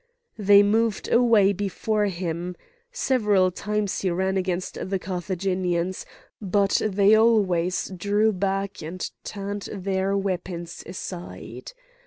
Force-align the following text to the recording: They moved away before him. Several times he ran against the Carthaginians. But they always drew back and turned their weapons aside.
They 0.39 0.63
moved 0.63 1.11
away 1.13 1.53
before 1.53 2.07
him. 2.07 2.55
Several 2.91 3.51
times 3.51 4.01
he 4.01 4.09
ran 4.09 4.35
against 4.35 4.89
the 4.89 4.97
Carthaginians. 4.97 6.07
But 6.41 6.81
they 6.83 7.13
always 7.13 7.91
drew 7.95 8.31
back 8.31 8.81
and 8.81 9.07
turned 9.23 9.69
their 9.71 10.17
weapons 10.17 10.81
aside. 10.87 11.73